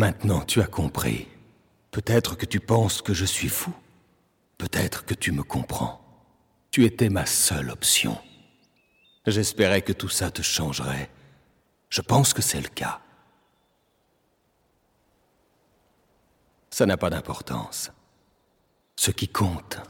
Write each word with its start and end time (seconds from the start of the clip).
Maintenant 0.00 0.40
tu 0.40 0.62
as 0.62 0.66
compris. 0.66 1.28
Peut-être 1.90 2.34
que 2.34 2.46
tu 2.46 2.58
penses 2.58 3.02
que 3.02 3.12
je 3.12 3.26
suis 3.26 3.50
fou. 3.50 3.70
Peut-être 4.56 5.04
que 5.04 5.12
tu 5.12 5.30
me 5.30 5.42
comprends. 5.42 6.00
Tu 6.70 6.86
étais 6.86 7.10
ma 7.10 7.26
seule 7.26 7.68
option. 7.68 8.18
J'espérais 9.26 9.82
que 9.82 9.92
tout 9.92 10.08
ça 10.08 10.30
te 10.30 10.40
changerait. 10.40 11.10
Je 11.90 12.00
pense 12.00 12.32
que 12.32 12.40
c'est 12.40 12.62
le 12.62 12.70
cas. 12.70 13.02
Ça 16.70 16.86
n'a 16.86 16.96
pas 16.96 17.10
d'importance. 17.10 17.92
Ce 18.96 19.10
qui 19.10 19.28
compte, 19.28 19.80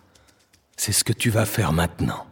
c'est 0.77 0.91
ce 0.91 1.05
que 1.05 1.13
tu 1.13 1.31
vas 1.31 1.47
faire 1.47 1.73
maintenant. 1.73 2.27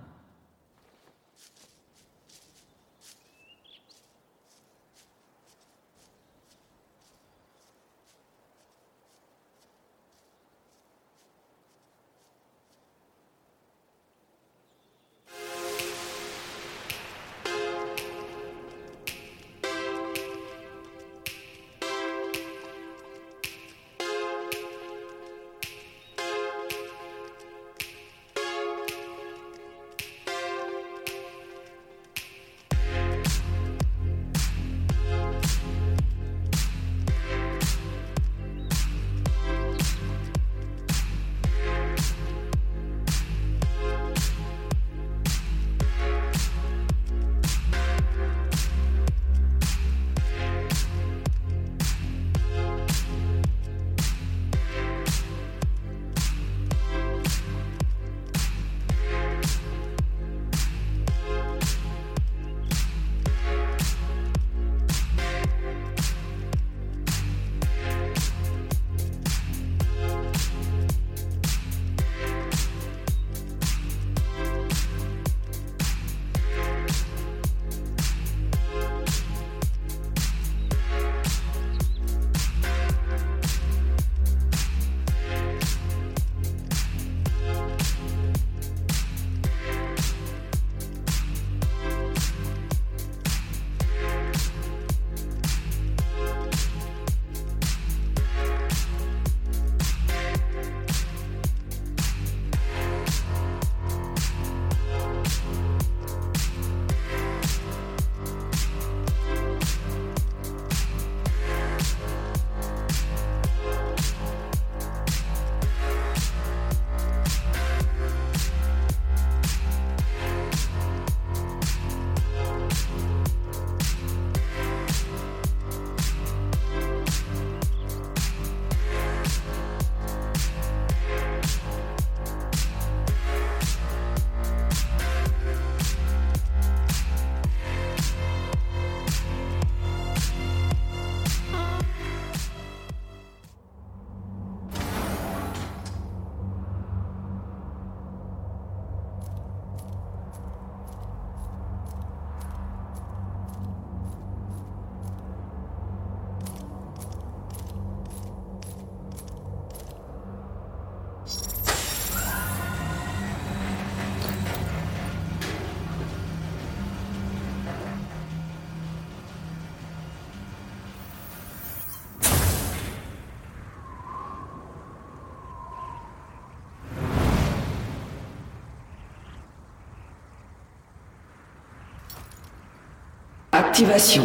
Activation. 183.80 184.24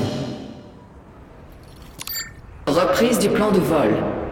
Reprise 2.66 3.20
du 3.20 3.30
plan 3.30 3.52
de 3.52 3.60
vol. 3.60 4.23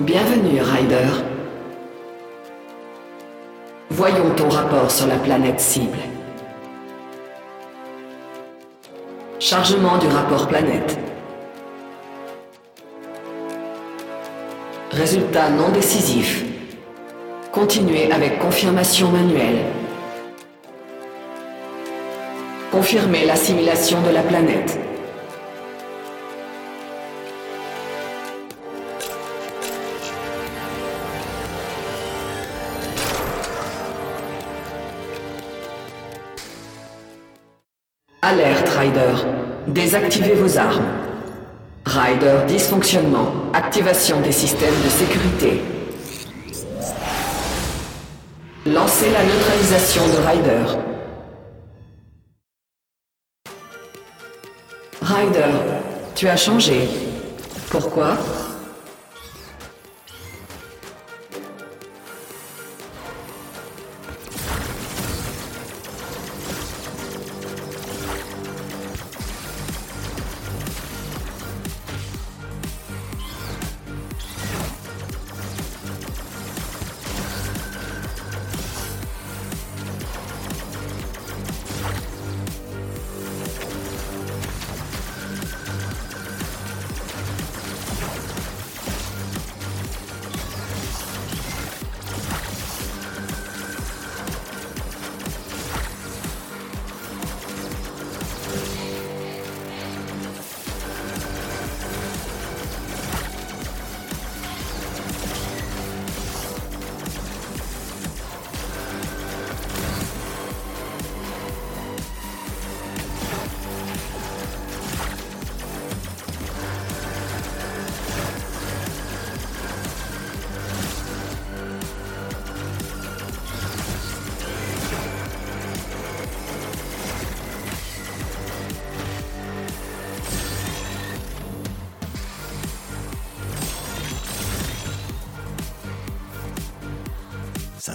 Bienvenue, 0.00 0.62
Ryder. 0.62 1.22
Voyons 3.90 4.30
ton 4.34 4.48
rapport 4.48 4.90
sur 4.90 5.06
la 5.06 5.16
planète 5.16 5.60
cible. 5.60 5.98
Chargement 9.38 9.98
du 9.98 10.06
rapport 10.06 10.48
planète. 10.48 10.98
Résultat 14.92 15.50
non 15.50 15.68
décisif. 15.68 16.42
Continuez 17.52 18.10
avec 18.10 18.38
confirmation 18.38 19.10
manuelle. 19.10 19.66
Confirmez 22.72 23.26
l'assimilation 23.26 24.00
de 24.00 24.10
la 24.10 24.22
planète. 24.22 24.78
Rider. 38.82 39.14
Désactivez 39.68 40.34
vos 40.34 40.58
armes. 40.58 40.90
Rider, 41.86 42.38
dysfonctionnement. 42.48 43.28
Activation 43.54 44.20
des 44.20 44.32
systèmes 44.32 44.74
de 44.84 44.88
sécurité. 44.88 45.62
Lancez 48.66 49.10
la 49.12 49.22
neutralisation 49.22 50.02
de 50.08 50.18
Rider. 50.30 50.64
Rider, 55.00 55.52
tu 56.16 56.26
as 56.26 56.36
changé. 56.36 56.88
Pourquoi? 57.70 58.16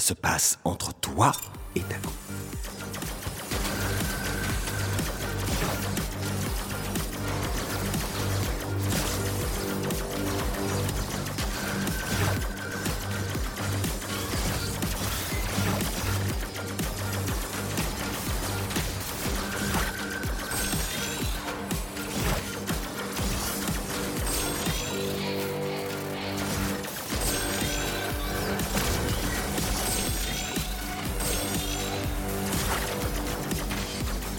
Se 0.07 0.13
passe 0.13 0.57
entre 0.63 0.93
toi 0.93 1.33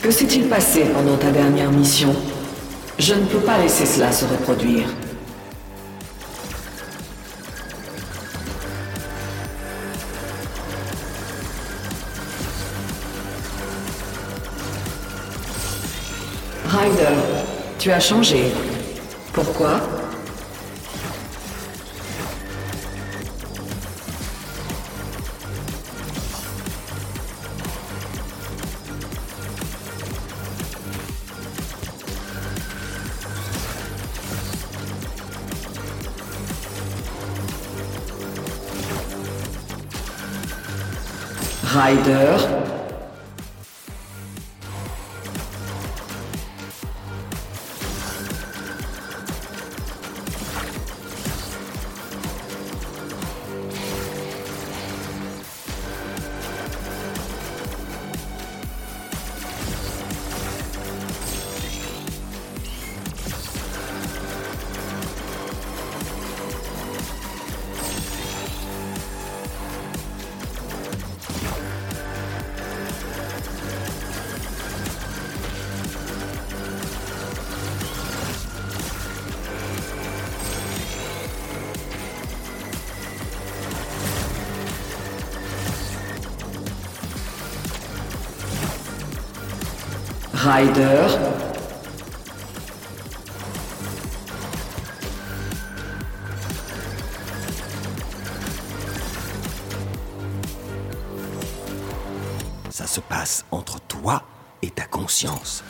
Que 0.09 0.15
s'est-il 0.15 0.49
passé 0.49 0.87
pendant 0.95 1.19
ta 1.19 1.31
dernière 1.31 1.71
mission? 1.71 2.17
Je 2.99 3.13
ne 3.13 3.27
peux 3.27 3.41
pas 3.41 3.59
laisser 3.59 3.85
cela 3.85 4.11
se 4.11 4.25
reproduire. 4.25 4.89
Ryder, 16.69 17.05
tu 17.79 17.93
as 17.93 18.01
changé. 18.01 18.45
Pourquoi? 19.35 19.98
Ryder. 41.89 42.58
Ryder. 90.49 91.09
Ça 102.71 102.87
se 102.87 103.01
passe 103.01 103.45
entre 103.51 103.79
toi 103.81 104.23
et 104.63 104.71
ta 104.71 104.87
conscience. 104.87 105.63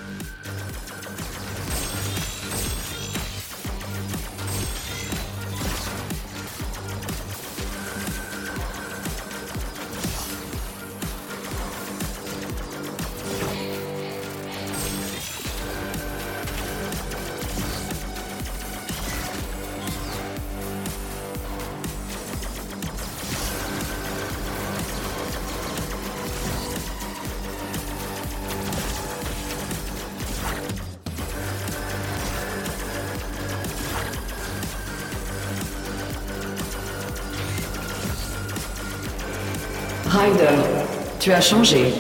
Tu 41.29 41.35
as 41.35 41.43
changé. 41.43 41.93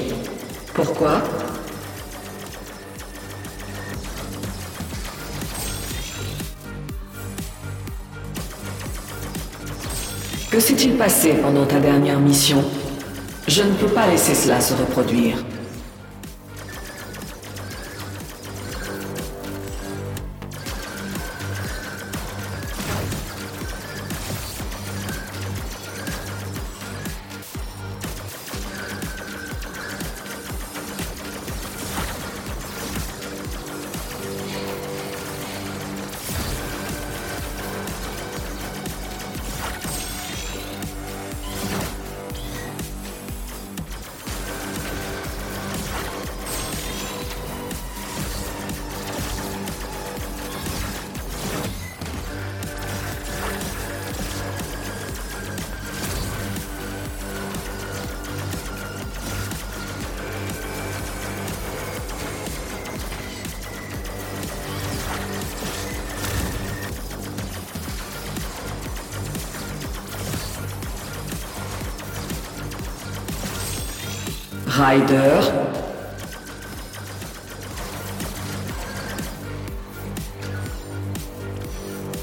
Pourquoi? 0.72 1.22
Que 10.50 10.58
s'est-il 10.58 10.96
passé 10.96 11.34
pendant 11.42 11.66
ta 11.66 11.78
dernière 11.78 12.18
mission? 12.18 12.64
Je 13.46 13.64
ne 13.64 13.74
peux 13.74 13.88
pas 13.88 14.06
laisser 14.06 14.34
cela 14.34 14.62
se 14.62 14.72
reproduire. 14.72 15.36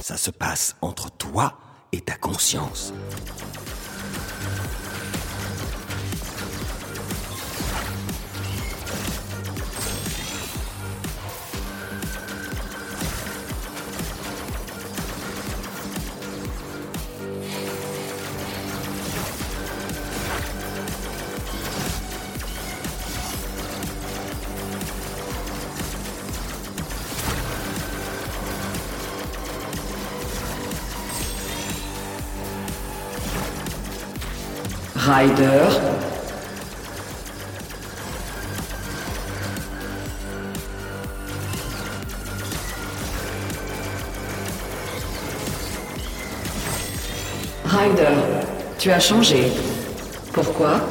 Ça 0.02 0.18
se 0.18 0.32
passe 0.32 0.76
entre 0.82 1.12
toi 1.12 1.60
et 1.92 2.02
ta 2.02 2.16
conscience. 2.16 2.92
Ryder. 35.06 35.70
Ryder, 47.66 48.08
tu 48.80 48.90
as 48.90 49.00
changé. 49.00 49.52
Pourquoi? 50.34 50.82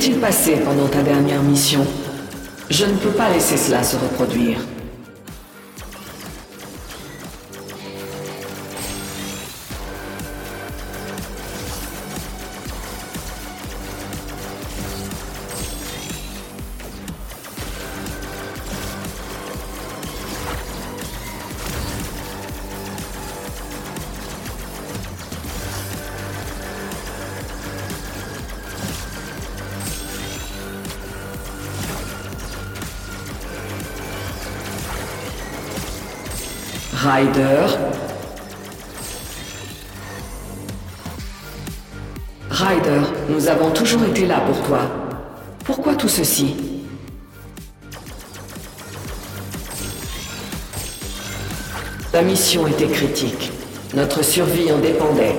S'est-il 0.00 0.18
passé 0.18 0.56
pendant 0.64 0.88
ta 0.88 1.02
dernière 1.02 1.42
mission? 1.42 1.86
Je 2.70 2.86
ne 2.86 2.94
peux 2.94 3.10
pas 3.10 3.30
laisser 3.30 3.58
cela 3.58 3.82
se 3.82 3.96
reproduire. 3.96 4.58
Ryder. 37.12 37.66
Ryder, 42.50 43.00
nous 43.28 43.48
avons 43.48 43.72
toujours 43.72 44.04
été 44.04 44.28
là 44.28 44.38
pour 44.42 44.62
toi. 44.62 44.82
Pourquoi 45.64 45.96
tout 45.96 46.06
ceci? 46.06 46.54
La 52.12 52.22
mission 52.22 52.68
était 52.68 52.86
critique. 52.86 53.50
Notre 53.94 54.22
survie 54.22 54.70
en 54.70 54.78
dépendait. 54.78 55.34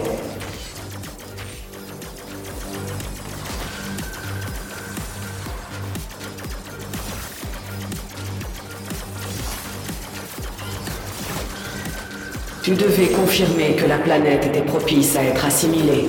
Tu 12.72 12.78
devais 12.78 13.08
confirmer 13.08 13.76
que 13.76 13.86
la 13.86 13.98
planète 13.98 14.46
était 14.46 14.62
propice 14.62 15.18
à 15.18 15.24
être 15.26 15.44
assimilée. 15.44 16.06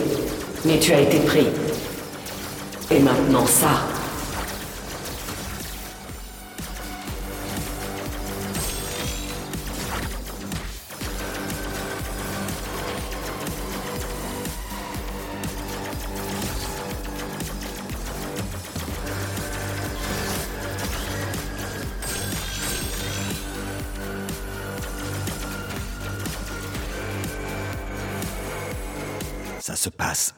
Mais 0.64 0.78
tu 0.78 0.92
as 0.92 1.00
été 1.00 1.18
pris. 1.18 1.48
Et 2.88 3.00
maintenant 3.00 3.46
ça. 3.46 3.80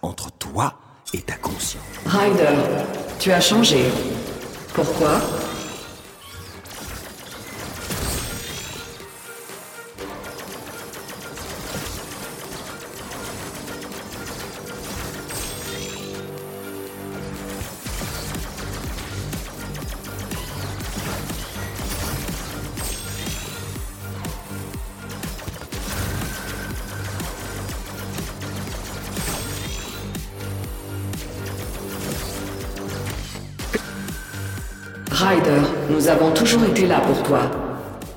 Entre 0.03 0.31
toi 0.33 0.75
et 1.12 1.20
ta 1.20 1.35
conscience. 1.35 1.83
Ryder, 2.07 2.57
tu 3.18 3.33
as 3.33 3.40
changé. 3.40 3.85
Pourquoi? 4.75 5.20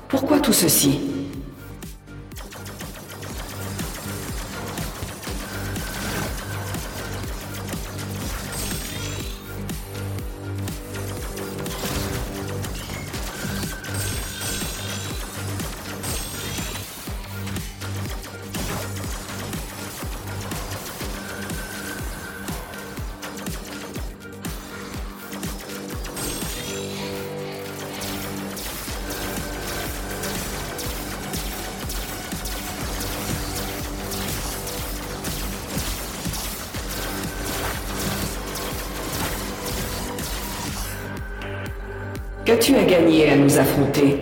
Pourquoi 0.08 0.38
tout 0.40 0.52
ceci? 0.52 1.17
Qu'as-tu 42.68 42.80
à 42.80 42.84
gagner 42.84 43.30
à 43.30 43.36
nous 43.36 43.58
affronter? 43.58 44.18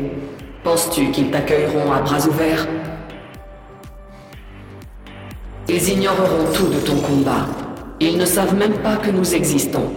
Penses-tu 0.63 1.11
qu'ils 1.11 1.33
t'accueilleront 1.33 1.91
à 1.91 2.01
bras 2.01 2.25
ouverts? 2.29 2.69
Ils 5.69 5.89
ignoreront 5.89 6.53
tout 6.55 6.69
de 6.69 6.79
ton 6.79 6.95
combat. 6.97 7.49
Ils 7.99 8.17
ne 8.17 8.25
savent 8.25 8.55
même 8.55 8.75
pas 8.75 8.99
que 8.99 9.11
nous 9.11 9.35
existons. 9.35 9.91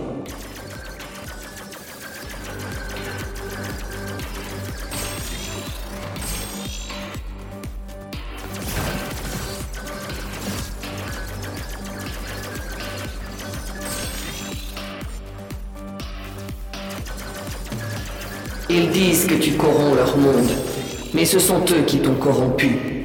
Disent 18.92 19.26
que 19.26 19.36
tu 19.36 19.52
corromps 19.54 19.96
leur 19.96 20.18
monde, 20.18 20.52
mais 21.14 21.26
ce 21.26 21.40
sont 21.40 21.62
eux 21.72 21.84
qui 21.86 22.00
t'ont 22.00 22.16
corrompu. 22.16 22.99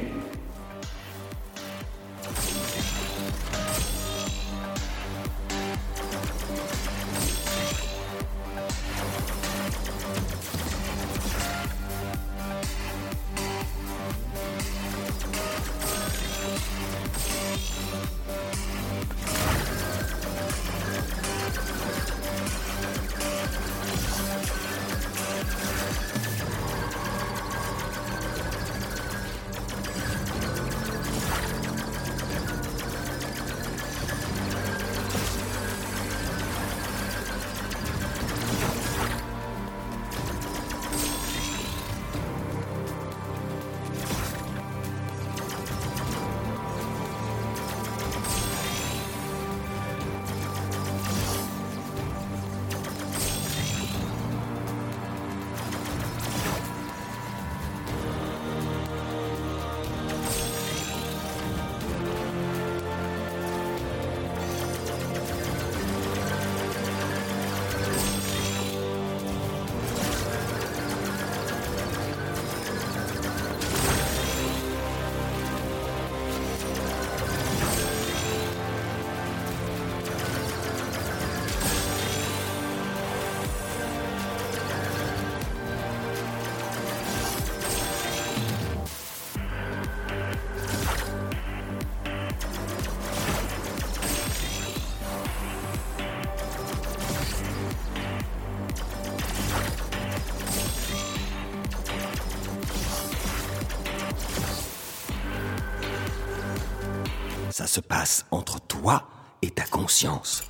Se 107.75 107.81
passe 107.81 108.25
entre 108.31 108.61
toi 108.61 109.03
et 109.41 109.49
ta 109.49 109.63
conscience. 109.63 110.45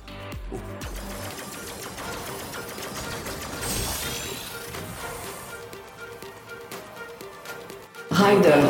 Ryder, 8.12 8.62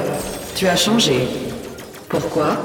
tu 0.54 0.66
as 0.68 0.76
changé. 0.76 1.28
Pourquoi? 2.08 2.56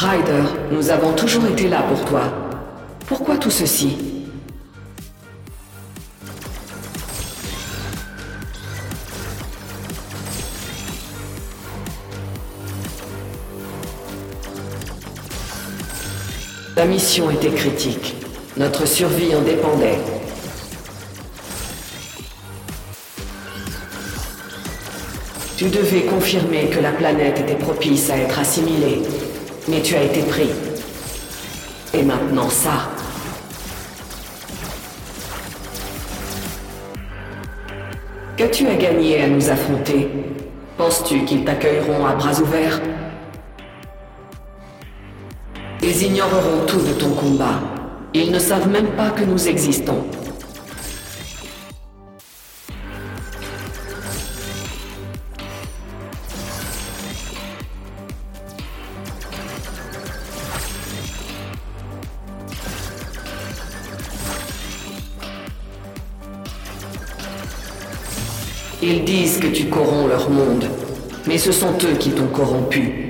Ryder, 0.00 0.44
nous 0.70 0.90
avons 0.90 1.12
toujours 1.12 1.44
été 1.46 1.68
là 1.68 1.82
pour 1.82 2.04
toi. 2.04 2.22
Pourquoi 3.08 3.36
tout 3.36 3.50
ceci? 3.50 3.98
La 16.76 16.84
mission 16.84 17.28
était 17.32 17.50
critique. 17.50 18.14
Notre 18.56 18.86
survie 18.86 19.34
en 19.34 19.42
dépendait. 19.42 19.98
Tu 25.56 25.64
devais 25.64 26.02
confirmer 26.02 26.68
que 26.68 26.78
la 26.78 26.92
planète 26.92 27.40
était 27.40 27.56
propice 27.56 28.10
à 28.10 28.16
être 28.16 28.38
assimilée. 28.38 29.02
Mais 29.68 29.82
tu 29.82 29.94
as 29.94 30.04
été 30.04 30.22
pris. 30.22 30.50
Et 31.92 32.02
maintenant 32.02 32.48
ça. 32.48 32.88
Qu'as-tu 38.36 38.66
à 38.66 38.74
gagner 38.76 39.22
à 39.22 39.28
nous 39.28 39.50
affronter? 39.50 40.08
Penses-tu 40.78 41.24
qu'ils 41.24 41.44
t'accueilleront 41.44 42.06
à 42.06 42.14
bras 42.14 42.40
ouverts? 42.40 42.80
Ils 45.82 46.02
ignoreront 46.02 46.64
tout 46.66 46.80
de 46.80 46.92
ton 46.92 47.10
combat. 47.10 47.60
Ils 48.14 48.30
ne 48.30 48.38
savent 48.38 48.68
même 48.68 48.88
pas 48.92 49.10
que 49.10 49.24
nous 49.24 49.48
existons. 49.48 50.04
Ils 68.90 69.04
disent 69.04 69.36
que 69.36 69.48
tu 69.48 69.66
corromps 69.66 70.08
leur 70.08 70.30
monde, 70.30 70.64
mais 71.26 71.36
ce 71.36 71.52
sont 71.52 71.74
eux 71.84 71.98
qui 72.00 72.08
t'ont 72.08 72.28
corrompu. 72.28 73.08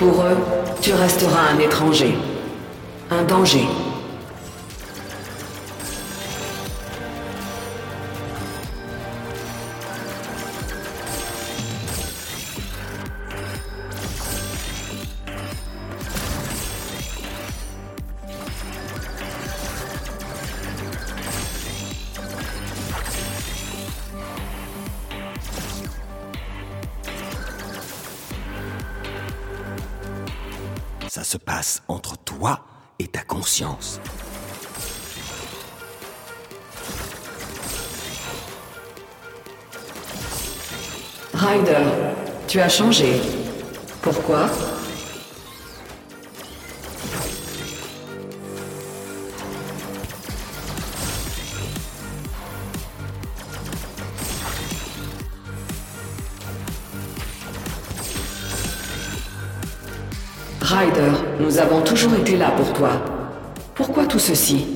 Pour 0.00 0.22
eux, 0.22 0.38
tu 0.80 0.94
resteras 0.94 1.50
un 1.54 1.58
étranger. 1.58 2.16
Un 3.10 3.22
danger. 3.24 3.68
Se 31.30 31.38
passe 31.38 31.80
entre 31.86 32.16
toi 32.16 32.58
et 32.98 33.06
ta 33.06 33.20
conscience. 33.20 34.00
Ryder, 41.32 41.86
tu 42.48 42.60
as 42.60 42.68
changé. 42.68 43.20
Pourquoi? 44.02 44.48
Là 62.40 62.50
pour 62.52 62.72
toi. 62.72 62.90
Pourquoi 63.74 64.06
tout 64.06 64.18
ceci? 64.18 64.66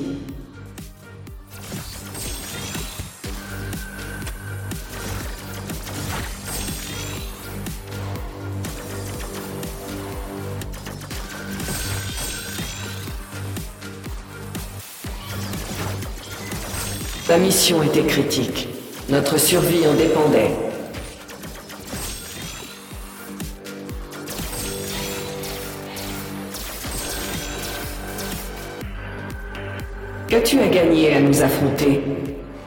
La 17.27 17.39
mission 17.39 17.81
était 17.81 18.03
critique. 18.03 18.69
Notre 19.09 19.39
survie 19.39 19.87
en 19.87 19.95
dépendait. 19.95 20.64
Qu'as-tu 30.27 30.59
à 30.59 30.67
gagner 30.67 31.13
à 31.13 31.19
nous 31.19 31.43
affronter 31.43 32.01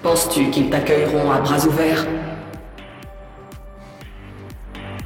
Penses-tu 0.03 0.49
qu'ils 0.51 0.71
t'accueilleront 0.71 1.29
à 1.33 1.41
bras 1.41 1.67
ouverts 1.67 2.07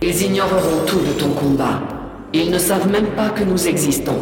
Ils 0.03 0.23
ignoreront 0.23 0.85
tout 0.87 1.01
de 1.01 1.13
ton 1.19 1.31
combat. 1.31 1.81
Ils 2.35 2.51
ne 2.51 2.59
savent 2.59 2.91
même 2.91 3.07
pas 3.17 3.31
que 3.31 3.43
nous 3.43 3.67
existons. 3.67 4.21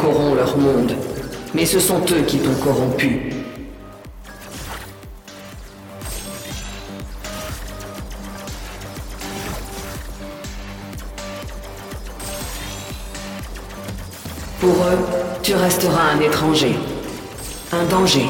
Corromps 0.00 0.34
leur 0.34 0.56
monde, 0.56 0.92
mais 1.54 1.66
ce 1.66 1.78
sont 1.78 2.00
eux 2.10 2.22
qui 2.26 2.38
t'ont 2.38 2.54
corrompu. 2.54 3.32
Pour 14.60 14.70
eux, 14.70 14.98
tu 15.42 15.54
resteras 15.54 16.12
un 16.14 16.20
étranger, 16.20 16.74
un 17.72 17.84
danger. 17.84 18.26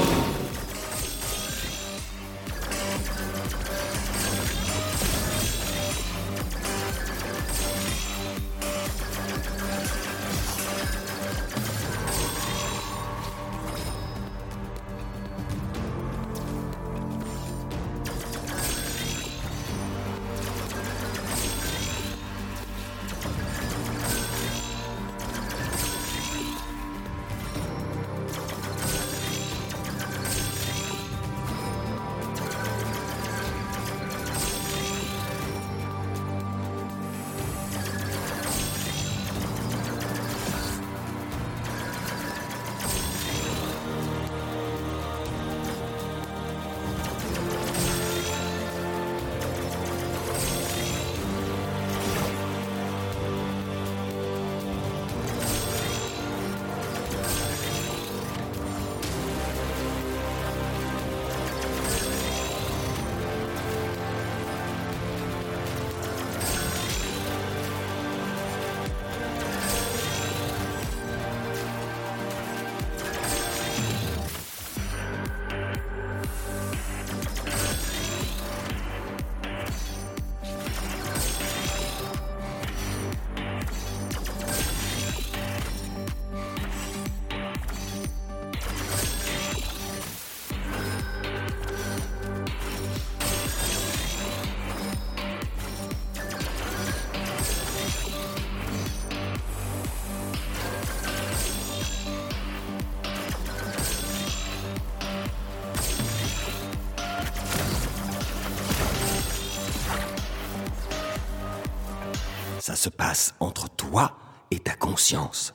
Se 112.81 112.89
passe 112.89 113.35
entre 113.41 113.69
toi 113.69 114.17
et 114.51 114.59
ta 114.59 114.75
conscience. 114.75 115.55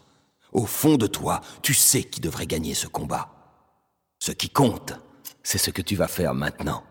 Au 0.54 0.66
fond 0.66 0.96
de 0.96 1.08
toi, 1.08 1.42
tu 1.64 1.74
sais 1.74 2.04
qui 2.04 2.22
devrait 2.22 2.46
gagner 2.46 2.76
ce 2.76 2.88
combat. 2.88 3.30
Ce 4.20 4.32
qui 4.32 4.50
compte, 4.50 4.94
c'est 5.42 5.58
ce 5.58 5.72
que 5.72 5.82
tu 5.82 5.96
vas 5.96 6.08
faire 6.08 6.36
maintenant. 6.36 6.84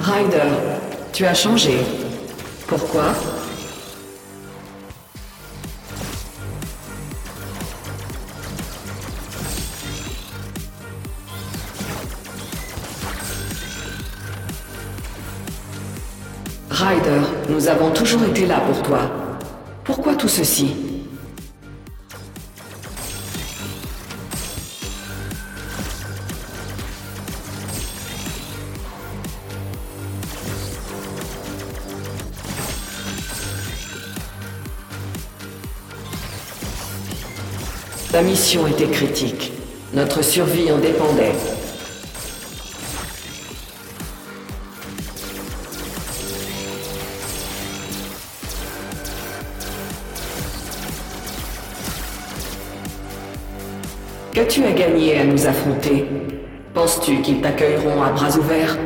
Ryder, 0.00 0.50
tu 1.12 1.24
as 1.24 1.34
changé. 1.34 1.78
Pourquoi? 2.66 3.14
Nous 17.60 17.68
avons 17.68 17.90
toujours 17.90 18.24
été 18.24 18.46
là 18.46 18.58
pour 18.60 18.82
toi. 18.82 19.00
Pourquoi 19.84 20.14
tout 20.14 20.28
ceci? 20.28 20.74
Ta 38.10 38.22
mission 38.22 38.66
était 38.68 38.86
critique. 38.86 39.52
Notre 39.92 40.24
survie 40.24 40.72
en 40.72 40.78
dépendait. 40.78 41.34
Qu'as-tu 54.50 54.64
à 54.64 54.72
gagner 54.72 55.16
à 55.16 55.24
nous 55.24 55.46
affronter? 55.46 56.06
Penses-tu 56.74 57.20
qu'ils 57.22 57.40
t'accueilleront 57.40 58.02
à 58.02 58.10
bras 58.10 58.36
ouverts? 58.36 58.76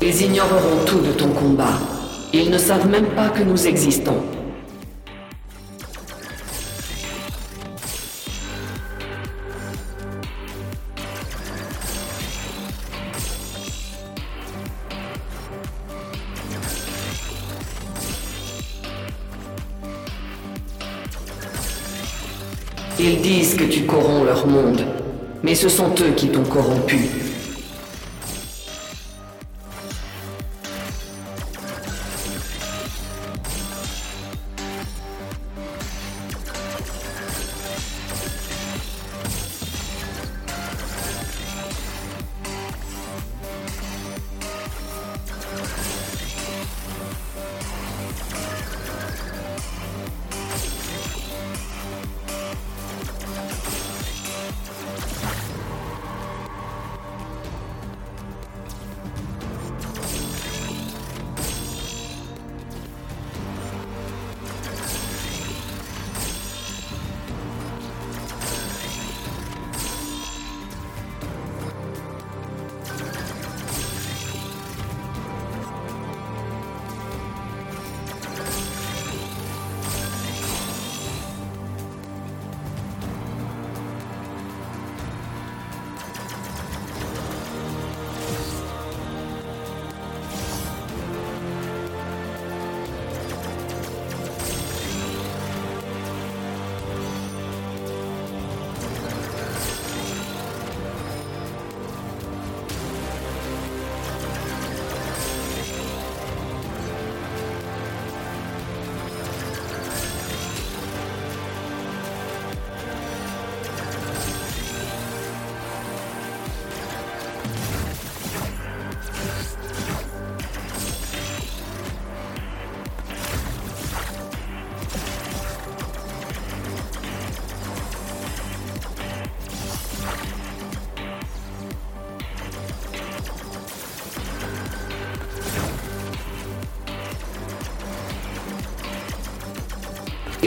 Ils 0.00 0.22
ignoreront 0.22 0.84
tout 0.86 1.00
de 1.00 1.10
ton 1.10 1.30
combat. 1.30 1.80
Ils 2.32 2.48
ne 2.48 2.58
savent 2.58 2.88
même 2.88 3.06
pas 3.06 3.30
que 3.30 3.42
nous 3.42 3.66
existons. 3.66 4.22
Que 23.60 23.66
tu 23.66 23.82
corromps 23.82 24.24
leur 24.24 24.46
monde, 24.46 24.86
mais 25.42 25.54
ce 25.54 25.68
sont 25.68 25.90
eux 26.00 26.14
qui 26.16 26.28
t'ont 26.28 26.44
corrompu. 26.44 26.96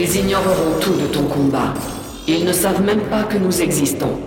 Ils 0.05 0.17
ignoreront 0.17 0.77
tout 0.81 0.95
de 0.95 1.07
ton 1.07 1.23
combat. 1.23 1.73
Ils 2.27 2.43
ne 2.43 2.51
savent 2.51 2.81
même 2.81 3.03
pas 3.03 3.23
que 3.23 3.37
nous 3.37 3.61
existons. 3.61 4.19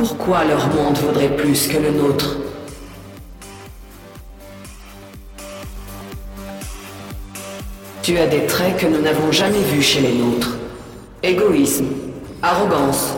Pourquoi 0.00 0.44
leur 0.44 0.66
monde 0.68 0.96
vaudrait 0.96 1.36
plus 1.36 1.68
que 1.68 1.76
le 1.76 1.90
nôtre? 1.90 2.38
Tu 8.02 8.16
as 8.16 8.26
des 8.26 8.46
traits 8.46 8.78
que 8.78 8.86
nous 8.86 9.02
n'avons 9.02 9.30
jamais 9.30 9.60
vus 9.60 9.82
chez 9.82 10.00
les 10.00 10.14
nôtres. 10.14 10.56
Égoïsme, 11.22 11.88
arrogance, 12.40 13.10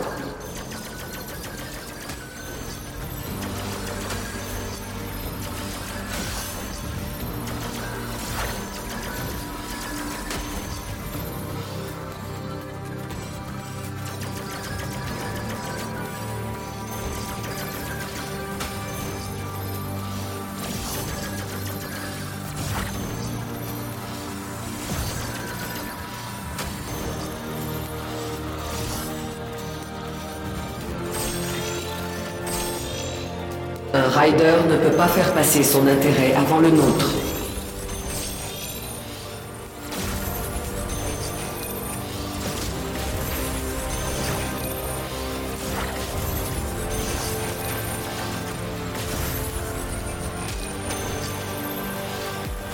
pas 35.03 35.09
faire 35.09 35.35
passer 35.35 35.65
son 35.65 35.85
intérêt 35.89 36.33
avant 36.35 36.61
le 36.61 36.71
nôtre. 36.71 37.11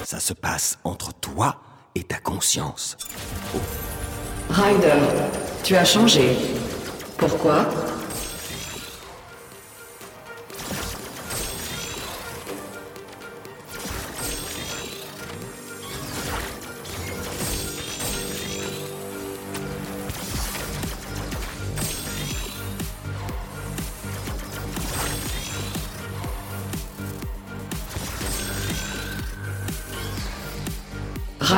Ça 0.05 0.21
se 0.21 0.35
passe 0.35 0.79
entre 0.85 1.15
toi 1.15 1.57
et 1.95 2.03
ta 2.03 2.19
conscience. 2.19 2.99
Ryder, 4.51 5.01
tu 5.65 5.77
as 5.77 5.87
changé. 5.87 6.37
Pourquoi? 7.17 7.65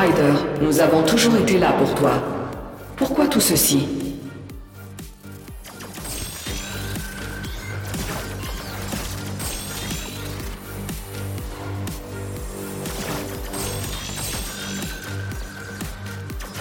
Ryder, 0.00 0.32
nous 0.62 0.80
avons 0.80 1.02
toujours 1.02 1.36
été 1.36 1.58
là 1.58 1.72
pour 1.72 1.94
toi. 1.94 2.12
Pourquoi 2.96 3.26
tout 3.26 3.38
ceci? 3.38 3.86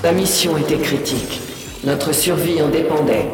La 0.04 0.12
mission 0.12 0.58
était 0.58 0.76
critique. 0.76 1.40
Notre 1.86 2.14
survie 2.14 2.62
en 2.62 2.68
dépendait. 2.68 3.26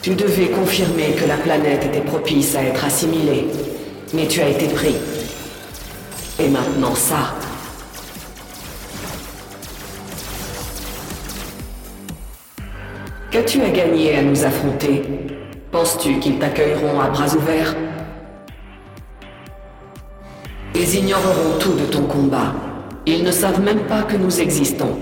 Tu 0.00 0.14
devais 0.14 0.48
confirmer 0.48 1.14
que 1.20 1.26
la 1.26 1.36
planète 1.36 1.84
était 1.84 2.00
propice 2.00 2.56
à 2.56 2.62
être 2.62 2.82
assimilée. 2.82 3.48
Mais 4.14 4.28
tu 4.28 4.40
as 4.40 4.48
été 4.48 4.68
pris. 4.68 4.94
Et 6.38 6.48
maintenant 6.48 6.94
ça. 6.94 7.34
Qu'as-tu 13.32 13.60
à 13.62 13.70
gagner 13.70 14.16
à 14.16 14.22
nous 14.22 14.44
affronter? 14.44 15.02
Penses-tu 15.72 16.20
qu'ils 16.20 16.38
t'accueilleront 16.38 17.00
à 17.00 17.08
bras 17.08 17.34
ouverts? 17.34 17.74
Ils 20.76 20.94
ignoreront 20.94 21.58
tout 21.58 21.72
de 21.72 21.86
ton 21.86 22.02
combat. 22.02 22.54
Ils 23.06 23.24
ne 23.24 23.32
savent 23.32 23.60
même 23.60 23.80
pas 23.86 24.02
que 24.02 24.16
nous 24.16 24.40
existons. 24.40 24.96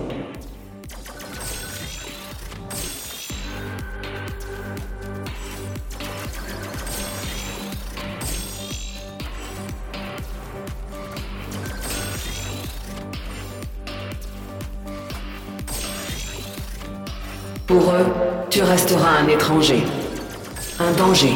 Pour 17.67 17.93
eux, 17.93 18.07
tu 18.51 18.63
resteras 18.63 19.19
un 19.23 19.29
étranger. 19.29 19.85
Un 20.81 20.93
danger. 20.93 21.35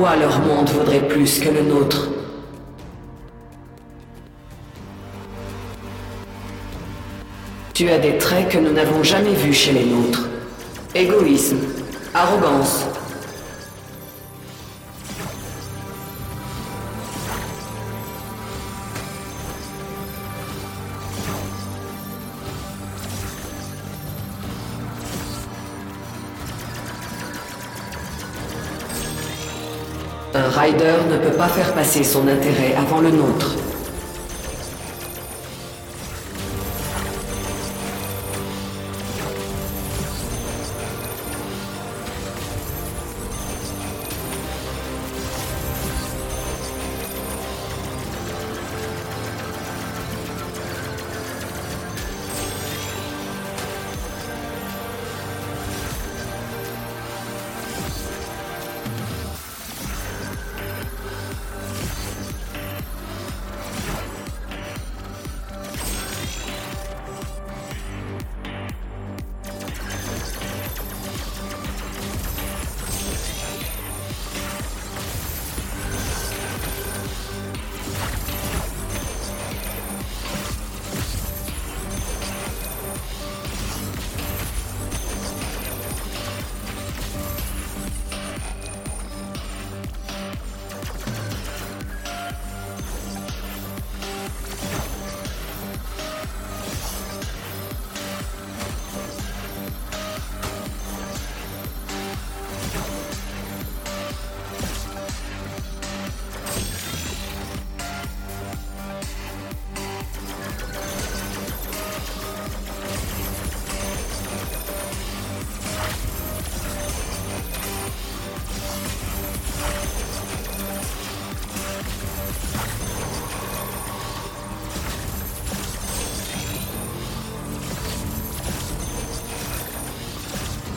Pourquoi 0.00 0.16
leur 0.16 0.38
monde 0.40 0.70
vaudrait 0.70 1.06
plus 1.06 1.40
que 1.40 1.50
le 1.50 1.60
nôtre 1.60 2.08
Tu 7.74 7.90
as 7.90 7.98
des 7.98 8.16
traits 8.16 8.48
que 8.48 8.56
nous 8.56 8.72
n'avons 8.72 9.02
jamais 9.02 9.34
vus 9.34 9.52
chez 9.52 9.72
les 9.72 9.84
nôtres. 9.84 10.26
Égoïsme, 10.94 11.58
arrogance. 12.14 12.86
Ne 30.72 31.16
peut 31.16 31.36
pas 31.36 31.48
faire 31.48 31.72
passer 31.72 32.04
son 32.04 32.28
intérêt 32.28 32.76
avant 32.78 33.00
le 33.00 33.10
nôtre. 33.10 33.56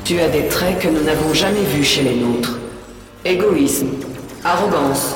Tu 0.06 0.20
as 0.20 0.28
des 0.28 0.47
traits 0.49 0.80
que 0.80 0.89
nous 0.89 1.01
n'avons 1.01 1.34
jamais 1.34 1.64
vus 1.64 1.86
chez 1.86 2.01
les 2.01 2.16
nôtres. 2.16 2.60
Égoïsme, 3.24 3.88
arrogance. 4.43 5.16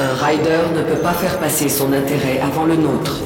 Un 0.00 0.14
rider 0.14 0.58
ne 0.74 0.82
peut 0.82 1.00
pas 1.00 1.12
faire 1.12 1.38
passer 1.38 1.68
son 1.68 1.92
intérêt 1.92 2.40
avant 2.40 2.64
le 2.64 2.74
nôtre. 2.74 3.20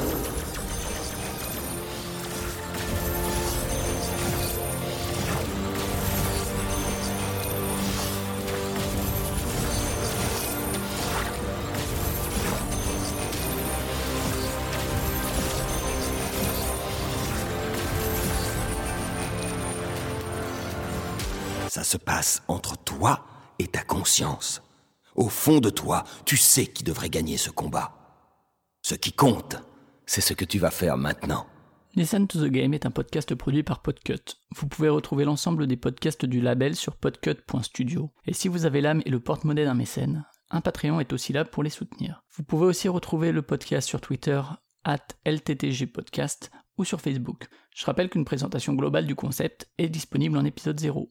Se 21.92 21.98
passe 21.98 22.42
entre 22.48 22.78
toi 22.78 23.26
et 23.58 23.66
ta 23.66 23.82
conscience. 23.82 24.62
Au 25.14 25.28
fond 25.28 25.60
de 25.60 25.68
toi, 25.68 26.04
tu 26.24 26.38
sais 26.38 26.66
qui 26.66 26.84
devrait 26.84 27.10
gagner 27.10 27.36
ce 27.36 27.50
combat. 27.50 27.92
Ce 28.80 28.94
qui 28.94 29.12
compte, 29.12 29.56
c'est 30.06 30.22
ce 30.22 30.32
que 30.32 30.46
tu 30.46 30.58
vas 30.58 30.70
faire 30.70 30.96
maintenant. 30.96 31.46
Listen 31.94 32.26
to 32.26 32.40
the 32.40 32.50
Game 32.50 32.72
est 32.72 32.86
un 32.86 32.90
podcast 32.90 33.34
produit 33.34 33.62
par 33.62 33.82
Podcut. 33.82 34.38
Vous 34.56 34.68
pouvez 34.68 34.88
retrouver 34.88 35.26
l'ensemble 35.26 35.66
des 35.66 35.76
podcasts 35.76 36.24
du 36.24 36.40
label 36.40 36.76
sur 36.76 36.96
podcut.studio. 36.96 38.10
Et 38.24 38.32
si 38.32 38.48
vous 38.48 38.64
avez 38.64 38.80
l'âme 38.80 39.02
et 39.04 39.10
le 39.10 39.20
porte-monnaie 39.20 39.66
d'un 39.66 39.74
mécène, 39.74 40.24
un 40.48 40.62
Patreon 40.62 40.98
est 40.98 41.12
aussi 41.12 41.34
là 41.34 41.44
pour 41.44 41.62
les 41.62 41.68
soutenir. 41.68 42.24
Vous 42.34 42.42
pouvez 42.42 42.64
aussi 42.64 42.88
retrouver 42.88 43.32
le 43.32 43.42
podcast 43.42 43.86
sur 43.86 44.00
Twitter, 44.00 44.40
at 44.84 45.06
LTTG 45.26 45.88
Podcast, 45.88 46.50
ou 46.78 46.84
sur 46.84 47.02
Facebook. 47.02 47.48
Je 47.74 47.84
rappelle 47.84 48.08
qu'une 48.08 48.24
présentation 48.24 48.72
globale 48.72 49.06
du 49.06 49.14
concept 49.14 49.70
est 49.76 49.90
disponible 49.90 50.38
en 50.38 50.46
épisode 50.46 50.80
0. 50.80 51.10